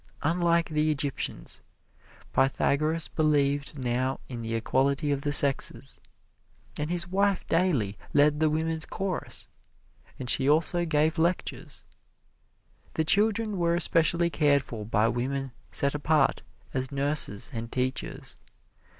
Unlike 0.23 0.69
the 0.69 0.89
Egyptians, 0.89 1.61
Pythagoras 2.33 3.07
believed 3.07 3.77
now 3.77 4.19
in 4.27 4.41
the 4.41 4.55
equality 4.55 5.11
of 5.11 5.21
the 5.21 5.31
sexes, 5.31 6.01
and 6.79 6.89
his 6.89 7.07
wife 7.07 7.45
daily 7.45 7.99
led 8.11 8.39
the 8.39 8.49
women's 8.49 8.87
chorus, 8.87 9.47
and 10.17 10.27
she 10.27 10.49
also 10.49 10.85
gave 10.85 11.19
lectures. 11.19 11.83
The 12.95 13.05
children 13.05 13.59
were 13.59 13.75
especially 13.75 14.31
cared 14.31 14.63
for 14.63 14.87
by 14.87 15.07
women 15.07 15.51
set 15.69 15.93
apart 15.93 16.41
as 16.73 16.91
nurses 16.91 17.51
and 17.53 17.71
teachers. 17.71 18.37